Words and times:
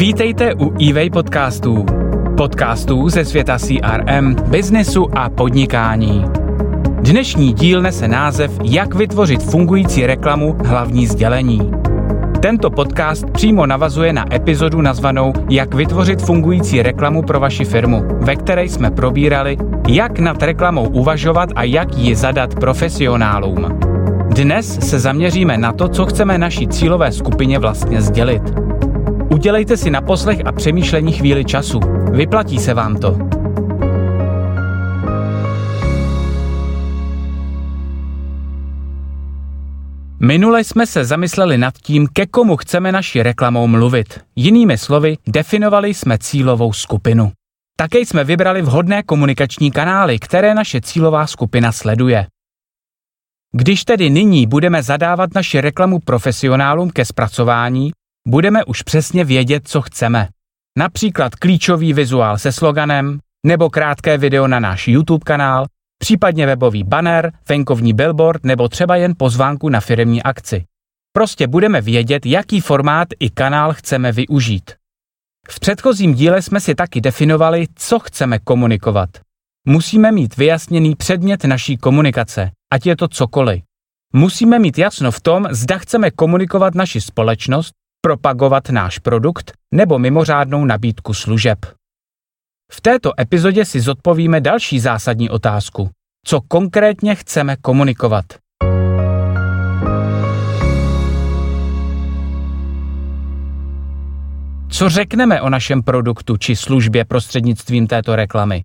Vítejte 0.00 0.54
u 0.54 0.74
eWay 0.88 1.10
podcastů. 1.10 1.86
Podcastů 2.36 3.08
ze 3.08 3.24
světa 3.24 3.58
CRM, 3.58 4.34
biznesu 4.34 5.06
a 5.18 5.28
podnikání. 5.30 6.24
Dnešní 7.00 7.52
díl 7.52 7.82
nese 7.82 8.08
název 8.08 8.58
Jak 8.62 8.94
vytvořit 8.94 9.42
fungující 9.42 10.06
reklamu 10.06 10.56
hlavní 10.64 11.06
sdělení. 11.06 11.70
Tento 12.42 12.70
podcast 12.70 13.30
přímo 13.30 13.66
navazuje 13.66 14.12
na 14.12 14.34
epizodu 14.34 14.80
nazvanou 14.80 15.32
Jak 15.50 15.74
vytvořit 15.74 16.22
fungující 16.22 16.82
reklamu 16.82 17.22
pro 17.22 17.40
vaši 17.40 17.64
firmu, 17.64 18.02
ve 18.20 18.36
které 18.36 18.64
jsme 18.64 18.90
probírali, 18.90 19.56
jak 19.88 20.18
nad 20.18 20.42
reklamou 20.42 20.88
uvažovat 20.88 21.48
a 21.56 21.64
jak 21.64 21.96
ji 21.96 22.14
zadat 22.14 22.54
profesionálům. 22.54 23.78
Dnes 24.28 24.78
se 24.88 24.98
zaměříme 24.98 25.58
na 25.58 25.72
to, 25.72 25.88
co 25.88 26.06
chceme 26.06 26.38
naší 26.38 26.68
cílové 26.68 27.12
skupině 27.12 27.58
vlastně 27.58 28.02
sdělit. 28.02 28.69
Udělejte 29.32 29.76
si 29.76 29.90
na 29.90 30.00
poslech 30.00 30.46
a 30.46 30.52
přemýšlení 30.52 31.12
chvíli 31.12 31.44
času. 31.44 31.80
Vyplatí 32.12 32.58
se 32.58 32.74
vám 32.74 32.96
to. 32.96 33.18
Minule 40.20 40.64
jsme 40.64 40.86
se 40.86 41.04
zamysleli 41.04 41.58
nad 41.58 41.74
tím, 41.78 42.08
ke 42.12 42.26
komu 42.26 42.56
chceme 42.56 42.92
naši 42.92 43.22
reklamou 43.22 43.66
mluvit. 43.66 44.20
Jinými 44.36 44.78
slovy, 44.78 45.16
definovali 45.28 45.94
jsme 45.94 46.18
cílovou 46.18 46.72
skupinu. 46.72 47.32
Také 47.76 47.98
jsme 47.98 48.24
vybrali 48.24 48.62
vhodné 48.62 49.02
komunikační 49.02 49.70
kanály, 49.70 50.18
které 50.18 50.54
naše 50.54 50.80
cílová 50.80 51.26
skupina 51.26 51.72
sleduje. 51.72 52.26
Když 53.52 53.84
tedy 53.84 54.10
nyní 54.10 54.46
budeme 54.46 54.82
zadávat 54.82 55.34
naši 55.34 55.60
reklamu 55.60 55.98
profesionálům 55.98 56.90
ke 56.90 57.04
zpracování, 57.04 57.92
budeme 58.28 58.64
už 58.64 58.82
přesně 58.82 59.24
vědět, 59.24 59.68
co 59.68 59.82
chceme. 59.82 60.28
Například 60.78 61.34
klíčový 61.34 61.92
vizuál 61.92 62.38
se 62.38 62.52
sloganem, 62.52 63.18
nebo 63.46 63.70
krátké 63.70 64.18
video 64.18 64.48
na 64.48 64.60
náš 64.60 64.88
YouTube 64.88 65.24
kanál, 65.24 65.66
případně 65.98 66.46
webový 66.46 66.84
banner, 66.84 67.32
venkovní 67.48 67.92
billboard 67.92 68.44
nebo 68.44 68.68
třeba 68.68 68.96
jen 68.96 69.14
pozvánku 69.16 69.68
na 69.68 69.80
firmní 69.80 70.22
akci. 70.22 70.64
Prostě 71.12 71.46
budeme 71.46 71.80
vědět, 71.80 72.26
jaký 72.26 72.60
formát 72.60 73.08
i 73.20 73.30
kanál 73.30 73.72
chceme 73.72 74.12
využít. 74.12 74.70
V 75.48 75.60
předchozím 75.60 76.14
díle 76.14 76.42
jsme 76.42 76.60
si 76.60 76.74
taky 76.74 77.00
definovali, 77.00 77.66
co 77.74 77.98
chceme 77.98 78.38
komunikovat. 78.38 79.10
Musíme 79.66 80.12
mít 80.12 80.36
vyjasněný 80.36 80.96
předmět 80.96 81.44
naší 81.44 81.76
komunikace, 81.76 82.50
ať 82.72 82.86
je 82.86 82.96
to 82.96 83.08
cokoliv. 83.08 83.62
Musíme 84.12 84.58
mít 84.58 84.78
jasno 84.78 85.10
v 85.10 85.20
tom, 85.20 85.46
zda 85.50 85.78
chceme 85.78 86.10
komunikovat 86.10 86.74
naši 86.74 87.00
společnost, 87.00 87.72
propagovat 88.00 88.68
náš 88.70 88.98
produkt 88.98 89.52
nebo 89.74 89.98
mimořádnou 89.98 90.64
nabídku 90.64 91.14
služeb. 91.14 91.58
V 92.72 92.80
této 92.80 93.20
epizodě 93.20 93.64
si 93.64 93.80
zodpovíme 93.80 94.40
další 94.40 94.80
zásadní 94.80 95.30
otázku. 95.30 95.90
Co 96.26 96.40
konkrétně 96.40 97.14
chceme 97.14 97.56
komunikovat? 97.56 98.24
Co 104.70 104.88
řekneme 104.88 105.40
o 105.40 105.50
našem 105.50 105.82
produktu 105.82 106.36
či 106.36 106.56
službě 106.56 107.04
prostřednictvím 107.04 107.86
této 107.86 108.16
reklamy? 108.16 108.62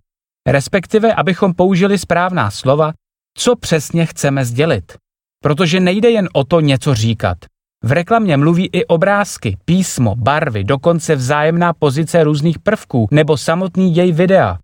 Respektive, 0.48 1.14
abychom 1.14 1.54
použili 1.54 1.98
správná 1.98 2.50
slova, 2.50 2.92
co 3.38 3.56
přesně 3.56 4.06
chceme 4.06 4.44
sdělit. 4.44 4.96
Protože 5.42 5.80
nejde 5.80 6.10
jen 6.10 6.28
o 6.32 6.44
to 6.44 6.60
něco 6.60 6.94
říkat. 6.94 7.38
V 7.84 7.92
reklamě 7.92 8.36
mluví 8.36 8.70
i 8.72 8.84
obrázky, 8.84 9.56
písmo, 9.64 10.14
barvy, 10.14 10.64
dokonce 10.64 11.16
vzájemná 11.16 11.72
pozice 11.72 12.24
různých 12.24 12.58
prvků 12.58 13.08
nebo 13.10 13.36
samotný 13.36 13.92
děj 13.92 14.12
videa. 14.12 14.58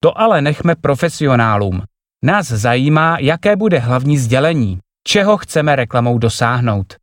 To 0.00 0.18
ale 0.18 0.42
nechme 0.42 0.74
profesionálům. 0.74 1.82
Nás 2.24 2.46
zajímá, 2.46 3.18
jaké 3.18 3.56
bude 3.56 3.78
hlavní 3.78 4.18
sdělení, 4.18 4.78
čeho 5.06 5.36
chceme 5.36 5.76
reklamou 5.76 6.18
dosáhnout. 6.18 6.94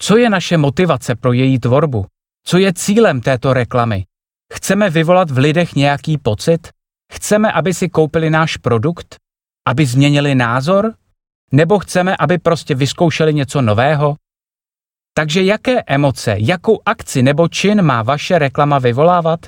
Co 0.00 0.16
je 0.16 0.30
naše 0.30 0.56
motivace 0.56 1.14
pro 1.14 1.32
její 1.32 1.58
tvorbu? 1.58 2.06
Co 2.46 2.58
je 2.58 2.72
cílem 2.72 3.20
této 3.20 3.52
reklamy? 3.52 4.04
Chceme 4.52 4.90
vyvolat 4.90 5.30
v 5.30 5.38
lidech 5.38 5.74
nějaký 5.74 6.18
pocit? 6.18 6.68
Chceme, 7.12 7.52
aby 7.52 7.74
si 7.74 7.88
koupili 7.88 8.30
náš 8.30 8.56
produkt? 8.56 9.16
Aby 9.68 9.86
změnili 9.86 10.34
názor? 10.34 10.94
Nebo 11.52 11.78
chceme, 11.78 12.16
aby 12.16 12.38
prostě 12.38 12.74
vyzkoušeli 12.74 13.34
něco 13.34 13.62
nového? 13.62 14.16
Takže 15.14 15.42
jaké 15.42 15.82
emoce, 15.86 16.36
jakou 16.38 16.78
akci 16.86 17.22
nebo 17.22 17.48
čin 17.48 17.82
má 17.82 18.02
vaše 18.02 18.38
reklama 18.38 18.78
vyvolávat? 18.78 19.40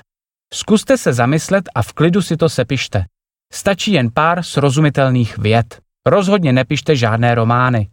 Zkuste 0.55 0.99
se 0.99 1.13
zamyslet 1.13 1.65
a 1.75 1.83
v 1.83 1.93
klidu 1.93 2.23
si 2.23 2.37
to 2.37 2.49
sepište. 2.49 3.05
Stačí 3.53 3.93
jen 3.93 4.11
pár 4.15 4.43
srozumitelných 4.43 5.39
vět. 5.39 5.81
Rozhodně 6.07 6.53
nepište 6.53 6.97
žádné 6.97 7.35
romány. 7.35 7.91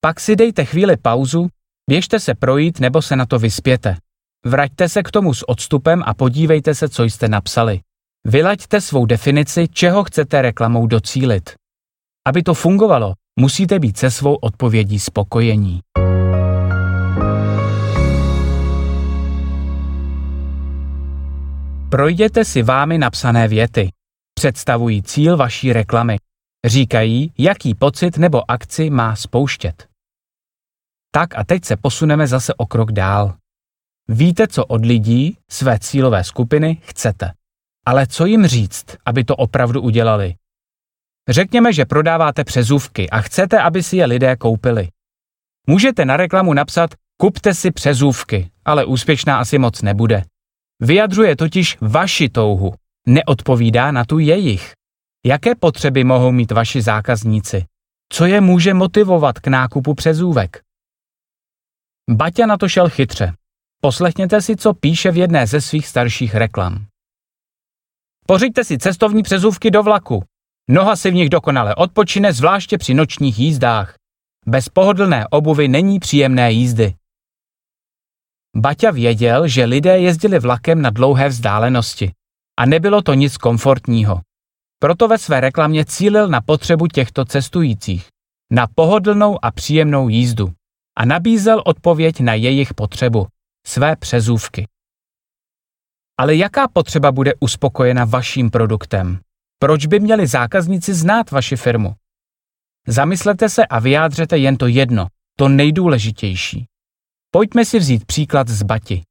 Pak 0.00 0.20
si 0.20 0.36
dejte 0.36 0.64
chvíli 0.64 0.96
pauzu, 0.96 1.48
běžte 1.90 2.20
se 2.20 2.34
projít 2.34 2.80
nebo 2.80 3.02
se 3.02 3.16
na 3.16 3.26
to 3.26 3.38
vyspěte. 3.38 3.96
Vraťte 4.46 4.88
se 4.88 5.02
k 5.02 5.10
tomu 5.10 5.34
s 5.34 5.48
odstupem 5.48 6.02
a 6.06 6.14
podívejte 6.14 6.74
se, 6.74 6.88
co 6.88 7.04
jste 7.04 7.28
napsali. 7.28 7.80
Vylaďte 8.26 8.80
svou 8.80 9.06
definici, 9.06 9.68
čeho 9.68 10.04
chcete 10.04 10.42
reklamou 10.42 10.86
docílit. 10.86 11.54
Aby 12.26 12.42
to 12.42 12.54
fungovalo, 12.54 13.14
musíte 13.40 13.78
být 13.78 13.98
se 13.98 14.10
svou 14.10 14.34
odpovědí 14.34 15.00
spokojení. 15.00 15.80
Projděte 21.96 22.44
si 22.44 22.62
vámi 22.62 22.98
napsané 22.98 23.48
věty. 23.48 23.92
Představují 24.34 25.02
cíl 25.02 25.36
vaší 25.36 25.72
reklamy. 25.72 26.16
Říkají, 26.66 27.32
jaký 27.38 27.74
pocit 27.74 28.18
nebo 28.18 28.50
akci 28.50 28.90
má 28.90 29.16
spouštět. 29.16 29.88
Tak 31.10 31.38
a 31.38 31.44
teď 31.44 31.64
se 31.64 31.76
posuneme 31.76 32.26
zase 32.26 32.54
o 32.54 32.66
krok 32.66 32.92
dál. 32.92 33.34
Víte, 34.08 34.48
co 34.48 34.64
od 34.64 34.84
lidí, 34.84 35.38
své 35.50 35.78
cílové 35.78 36.24
skupiny, 36.24 36.80
chcete. 36.82 37.32
Ale 37.86 38.06
co 38.06 38.26
jim 38.26 38.46
říct, 38.46 38.86
aby 39.06 39.24
to 39.24 39.36
opravdu 39.36 39.82
udělali? 39.82 40.34
Řekněme, 41.28 41.72
že 41.72 41.84
prodáváte 41.84 42.44
přezůvky 42.44 43.10
a 43.10 43.20
chcete, 43.20 43.60
aby 43.62 43.82
si 43.82 43.96
je 43.96 44.06
lidé 44.06 44.36
koupili. 44.36 44.88
Můžete 45.66 46.04
na 46.04 46.16
reklamu 46.16 46.54
napsat 46.54 46.90
kupte 47.20 47.54
si 47.54 47.70
přezůvky, 47.70 48.50
ale 48.64 48.84
úspěšná 48.84 49.38
asi 49.38 49.58
moc 49.58 49.82
nebude. 49.82 50.24
Vyjadřuje 50.80 51.36
totiž 51.36 51.78
vaši 51.80 52.28
touhu, 52.28 52.74
neodpovídá 53.06 53.92
na 53.92 54.04
tu 54.04 54.18
jejich. 54.18 54.72
Jaké 55.26 55.54
potřeby 55.54 56.04
mohou 56.04 56.32
mít 56.32 56.52
vaši 56.52 56.82
zákazníci? 56.82 57.64
Co 58.12 58.26
je 58.26 58.40
může 58.40 58.74
motivovat 58.74 59.38
k 59.38 59.46
nákupu 59.46 59.94
přezůvek? 59.94 60.62
Baťa 62.10 62.46
na 62.46 62.56
to 62.56 62.68
šel 62.68 62.88
chytře. 62.88 63.32
Poslechněte 63.80 64.42
si, 64.42 64.56
co 64.56 64.74
píše 64.74 65.10
v 65.10 65.16
jedné 65.16 65.46
ze 65.46 65.60
svých 65.60 65.86
starších 65.86 66.34
reklam. 66.34 66.86
Pořiďte 68.26 68.64
si 68.64 68.78
cestovní 68.78 69.22
přezůvky 69.22 69.70
do 69.70 69.82
vlaku. 69.82 70.24
Noha 70.68 70.96
si 70.96 71.10
v 71.10 71.14
nich 71.14 71.28
dokonale 71.28 71.74
odpočine, 71.74 72.32
zvláště 72.32 72.78
při 72.78 72.94
nočních 72.94 73.38
jízdách. 73.38 73.94
Bez 74.46 74.68
pohodlné 74.68 75.26
obuvy 75.30 75.68
není 75.68 75.98
příjemné 75.98 76.52
jízdy. 76.52 76.94
Baťa 78.56 78.90
věděl, 78.90 79.48
že 79.48 79.64
lidé 79.64 79.98
jezdili 79.98 80.38
vlakem 80.38 80.82
na 80.82 80.90
dlouhé 80.90 81.28
vzdálenosti 81.28 82.12
a 82.58 82.66
nebylo 82.66 83.02
to 83.02 83.14
nic 83.14 83.36
komfortního. 83.36 84.20
Proto 84.78 85.08
ve 85.08 85.18
své 85.18 85.40
reklamě 85.40 85.84
cílil 85.84 86.28
na 86.28 86.40
potřebu 86.40 86.86
těchto 86.86 87.24
cestujících, 87.24 88.08
na 88.52 88.66
pohodlnou 88.74 89.44
a 89.44 89.50
příjemnou 89.50 90.08
jízdu 90.08 90.52
a 90.98 91.04
nabízel 91.04 91.62
odpověď 91.64 92.20
na 92.20 92.34
jejich 92.34 92.74
potřebu, 92.74 93.26
své 93.66 93.96
přezůvky. 93.96 94.66
Ale 96.18 96.34
jaká 96.34 96.68
potřeba 96.68 97.12
bude 97.12 97.32
uspokojena 97.40 98.04
vaším 98.04 98.50
produktem? 98.50 99.20
Proč 99.58 99.86
by 99.86 100.00
měli 100.00 100.26
zákazníci 100.26 100.94
znát 100.94 101.30
vaši 101.30 101.56
firmu? 101.56 101.94
Zamyslete 102.86 103.48
se 103.48 103.66
a 103.66 103.78
vyjádřete 103.78 104.38
jen 104.38 104.56
to 104.56 104.66
jedno, 104.66 105.06
to 105.38 105.48
nejdůležitější. 105.48 106.66
Pojďme 107.36 107.64
si 107.64 107.78
vzít 107.78 108.04
příklad 108.04 108.48
z 108.48 108.62
Bati. 108.62 109.02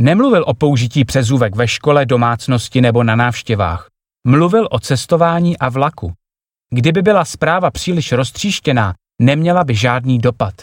Nemluvil 0.00 0.44
o 0.46 0.54
použití 0.54 1.04
přezůvek 1.04 1.56
ve 1.56 1.68
škole, 1.68 2.06
domácnosti 2.06 2.80
nebo 2.80 3.04
na 3.04 3.16
návštěvách. 3.16 3.90
Mluvil 4.26 4.68
o 4.70 4.80
cestování 4.80 5.58
a 5.58 5.68
vlaku. 5.68 6.12
Kdyby 6.70 7.02
byla 7.02 7.24
zpráva 7.24 7.70
příliš 7.70 8.12
roztříštěná, 8.12 8.94
neměla 9.22 9.64
by 9.64 9.74
žádný 9.74 10.18
dopad. 10.18 10.54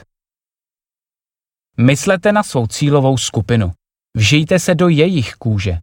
Myslete 1.77 2.31
na 2.31 2.43
svou 2.43 2.67
cílovou 2.67 3.17
skupinu. 3.17 3.71
Vžijte 4.17 4.59
se 4.59 4.75
do 4.75 4.87
jejich 4.87 5.33
kůže. 5.33 5.77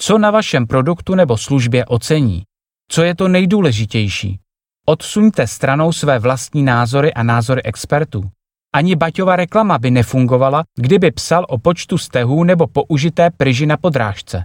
Co 0.00 0.18
na 0.18 0.30
vašem 0.30 0.66
produktu 0.66 1.14
nebo 1.14 1.38
službě 1.38 1.84
ocení? 1.84 2.42
Co 2.90 3.02
je 3.02 3.14
to 3.14 3.28
nejdůležitější? 3.28 4.40
Odsuňte 4.86 5.46
stranou 5.46 5.92
své 5.92 6.18
vlastní 6.18 6.62
názory 6.62 7.14
a 7.14 7.22
názory 7.22 7.62
expertů 7.62 8.30
Ani 8.76 8.96
Baťova 8.96 9.36
reklama 9.36 9.78
by 9.78 9.90
nefungovala, 9.90 10.64
kdyby 10.76 11.10
psal 11.10 11.46
o 11.48 11.58
počtu 11.58 11.98
stehů 11.98 12.44
nebo 12.44 12.66
použité 12.66 13.30
pryži 13.30 13.66
na 13.66 13.76
podrážce. 13.76 14.44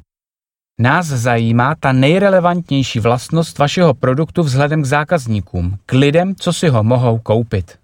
Nás 0.80 1.08
zajímá 1.08 1.76
ta 1.80 1.92
nejrelevantnější 1.92 3.00
vlastnost 3.00 3.58
vašeho 3.58 3.94
produktu 3.94 4.44
vzhledem 4.44 4.82
k 4.82 4.86
zákazníkům, 4.86 5.78
k 5.86 5.94
lidem, 5.94 6.36
co 6.36 6.54
si 6.54 6.70
ho 6.70 6.84
mohou 6.84 7.20
koupit. 7.20 7.78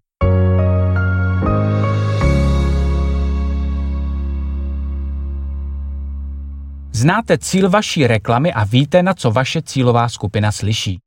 Znáte 6.91 7.37
cíl 7.37 7.69
vaší 7.69 8.07
reklamy 8.07 8.53
a 8.53 8.63
víte, 8.63 9.03
na 9.03 9.13
co 9.13 9.31
vaše 9.31 9.61
cílová 9.61 10.09
skupina 10.09 10.51
slyší. 10.51 10.99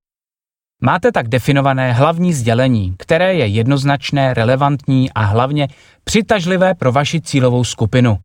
Máte 0.83 1.13
tak 1.13 1.29
definované 1.29 1.93
hlavní 1.93 2.33
sdělení, 2.33 2.95
které 2.99 3.35
je 3.35 3.47
jednoznačné, 3.47 4.35
relevantní 4.35 5.13
a 5.13 5.25
hlavně 5.25 5.69
přitažlivé 6.05 6.75
pro 6.75 6.93
vaši 6.93 7.21
cílovou 7.21 7.65
skupinu. 7.65 8.19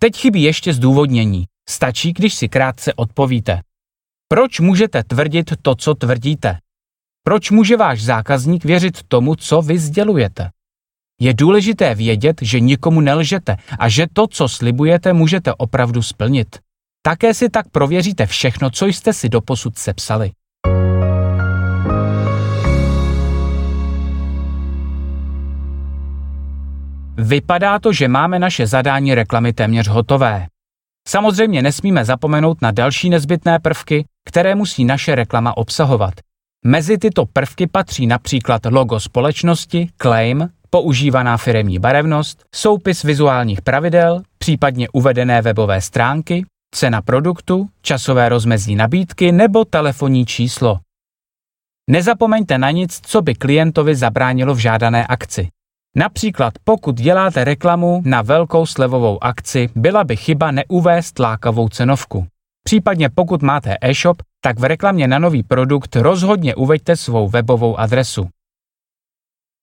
Teď 0.00 0.16
chybí 0.16 0.42
ještě 0.42 0.72
zdůvodnění. 0.72 1.44
Stačí, 1.68 2.12
když 2.12 2.34
si 2.34 2.48
krátce 2.48 2.94
odpovíte. 2.94 3.60
Proč 4.28 4.60
můžete 4.60 5.04
tvrdit 5.04 5.52
to, 5.62 5.74
co 5.74 5.94
tvrdíte? 5.94 6.58
Proč 7.24 7.50
může 7.50 7.76
váš 7.76 8.02
zákazník 8.02 8.64
věřit 8.64 9.02
tomu, 9.08 9.34
co 9.34 9.62
vy 9.62 9.78
sdělujete? 9.78 10.50
Je 11.20 11.34
důležité 11.34 11.94
vědět, 11.94 12.36
že 12.42 12.60
nikomu 12.60 13.00
nelžete 13.00 13.56
a 13.78 13.88
že 13.88 14.06
to, 14.12 14.26
co 14.26 14.48
slibujete, 14.48 15.12
můžete 15.12 15.54
opravdu 15.54 16.02
splnit. 16.02 16.58
Také 17.02 17.34
si 17.34 17.48
tak 17.48 17.68
prověříte 17.68 18.26
všechno, 18.26 18.70
co 18.70 18.86
jste 18.86 19.12
si 19.12 19.28
doposud 19.28 19.78
sepsali. 19.78 20.32
Vypadá 27.34 27.78
to, 27.78 27.92
že 27.92 28.08
máme 28.08 28.38
naše 28.38 28.66
zadání 28.66 29.14
reklamy 29.14 29.52
téměř 29.52 29.88
hotové. 29.88 30.46
Samozřejmě 31.08 31.62
nesmíme 31.62 32.04
zapomenout 32.04 32.62
na 32.62 32.70
další 32.70 33.10
nezbytné 33.10 33.58
prvky, 33.58 34.04
které 34.28 34.54
musí 34.54 34.84
naše 34.84 35.14
reklama 35.14 35.56
obsahovat. 35.56 36.14
Mezi 36.64 36.98
tyto 36.98 37.26
prvky 37.26 37.66
patří 37.66 38.06
například 38.06 38.66
logo 38.66 39.00
společnosti, 39.00 39.88
claim, 40.02 40.48
používaná 40.70 41.36
firemní 41.36 41.78
barevnost, 41.78 42.44
soupis 42.54 43.02
vizuálních 43.02 43.62
pravidel, 43.62 44.22
případně 44.38 44.88
uvedené 44.88 45.42
webové 45.42 45.80
stránky, 45.80 46.46
cena 46.74 47.02
produktu, 47.02 47.68
časové 47.82 48.28
rozmezí 48.28 48.76
nabídky 48.76 49.32
nebo 49.32 49.64
telefonní 49.64 50.26
číslo. 50.26 50.78
Nezapomeňte 51.90 52.58
na 52.58 52.70
nic, 52.70 53.00
co 53.02 53.22
by 53.22 53.34
klientovi 53.34 53.94
zabránilo 53.94 54.54
v 54.54 54.58
žádané 54.58 55.06
akci. 55.06 55.48
Například 55.96 56.54
pokud 56.64 56.96
děláte 56.96 57.44
reklamu 57.44 58.02
na 58.04 58.22
velkou 58.22 58.66
slevovou 58.66 59.24
akci, 59.24 59.68
byla 59.74 60.04
by 60.04 60.16
chyba 60.16 60.50
neuvést 60.50 61.18
lákavou 61.18 61.68
cenovku. 61.68 62.26
Případně 62.64 63.08
pokud 63.08 63.42
máte 63.42 63.76
e-shop, 63.80 64.22
tak 64.40 64.58
v 64.58 64.64
reklamě 64.64 65.08
na 65.08 65.18
nový 65.18 65.42
produkt 65.42 65.96
rozhodně 65.96 66.54
uveďte 66.54 66.96
svou 66.96 67.28
webovou 67.28 67.78
adresu. 67.78 68.28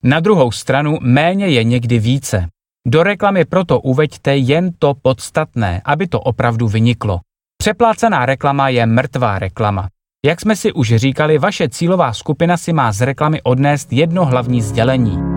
Na 0.04 0.20
druhou 0.20 0.50
stranu 0.52 0.98
méně 1.00 1.48
je 1.48 1.64
někdy 1.64 1.98
více. 1.98 2.46
Do 2.86 3.02
reklamy 3.02 3.44
proto 3.44 3.80
uveďte 3.80 4.36
jen 4.36 4.70
to 4.78 4.94
podstatné, 5.02 5.82
aby 5.84 6.06
to 6.06 6.20
opravdu 6.20 6.68
vyniklo. 6.68 7.20
Přeplácená 7.56 8.26
reklama 8.26 8.68
je 8.68 8.86
mrtvá 8.86 9.38
reklama. 9.38 9.88
Jak 10.24 10.40
jsme 10.40 10.56
si 10.56 10.72
už 10.72 10.94
říkali, 10.96 11.38
vaše 11.38 11.68
cílová 11.68 12.12
skupina 12.12 12.56
si 12.56 12.72
má 12.72 12.92
z 12.92 13.00
reklamy 13.00 13.42
odnést 13.42 13.92
jedno 13.92 14.24
hlavní 14.24 14.62
sdělení. 14.62 15.31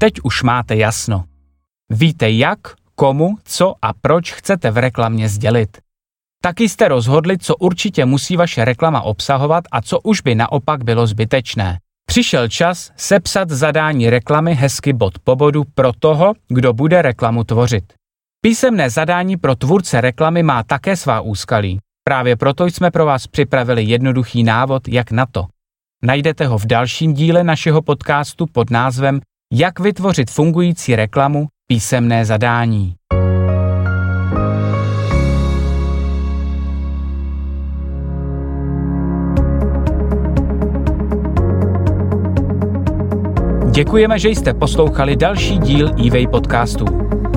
Teď 0.00 0.14
už 0.22 0.42
máte 0.42 0.76
jasno. 0.76 1.24
Víte 1.90 2.30
jak, 2.30 2.58
komu, 2.94 3.36
co 3.44 3.74
a 3.82 3.92
proč 4.00 4.32
chcete 4.32 4.70
v 4.70 4.76
reklamě 4.76 5.28
sdělit. 5.28 5.78
Taky 6.42 6.68
jste 6.68 6.88
rozhodli, 6.88 7.38
co 7.38 7.56
určitě 7.56 8.04
musí 8.04 8.36
vaše 8.36 8.64
reklama 8.64 9.00
obsahovat 9.00 9.64
a 9.72 9.82
co 9.82 10.00
už 10.00 10.20
by 10.20 10.34
naopak 10.34 10.84
bylo 10.84 11.06
zbytečné. 11.06 11.78
Přišel 12.06 12.48
čas 12.48 12.92
sepsat 12.96 13.50
zadání 13.50 14.10
reklamy 14.10 14.54
hezky 14.54 14.92
bod 14.92 15.18
po 15.18 15.36
bodu 15.36 15.64
pro 15.74 15.92
toho, 15.98 16.34
kdo 16.48 16.72
bude 16.72 17.02
reklamu 17.02 17.44
tvořit. 17.44 17.92
Písemné 18.40 18.90
zadání 18.90 19.36
pro 19.36 19.54
tvůrce 19.54 20.00
reklamy 20.00 20.42
má 20.42 20.62
také 20.62 20.96
svá 20.96 21.20
úskalí. 21.20 21.78
Právě 22.04 22.36
proto 22.36 22.66
jsme 22.66 22.90
pro 22.90 23.06
vás 23.06 23.26
připravili 23.26 23.82
jednoduchý 23.82 24.42
návod, 24.42 24.88
jak 24.88 25.10
na 25.10 25.26
to. 25.26 25.46
Najdete 26.02 26.46
ho 26.46 26.58
v 26.58 26.66
dalším 26.66 27.14
díle 27.14 27.44
našeho 27.44 27.82
podcastu 27.82 28.46
pod 28.46 28.70
názvem 28.70 29.20
Jak 29.52 29.80
vytvořit 29.80 30.30
fungující 30.30 30.96
reklamu 30.96 31.46
písemné 31.66 32.24
zadání. 32.24 32.94
Děkujeme, 43.70 44.18
že 44.18 44.28
jste 44.28 44.54
poslouchali 44.54 45.16
další 45.16 45.58
díl 45.58 45.90
eWay 46.06 46.26
podcastu. 46.26 46.84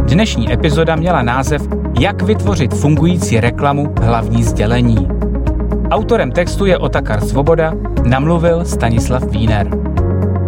Dnešní 0.07 0.54
epizoda 0.54 0.95
měla 0.95 1.21
název 1.21 1.62
Jak 2.00 2.21
vytvořit 2.21 2.74
fungující 2.74 3.39
reklamu 3.39 3.95
hlavní 4.01 4.44
sdělení. 4.44 5.07
Autorem 5.89 6.31
textu 6.31 6.65
je 6.65 6.77
Otakar 6.77 7.25
Svoboda, 7.25 7.74
namluvil 8.04 8.65
Stanislav 8.65 9.24
Wiener. 9.24 9.92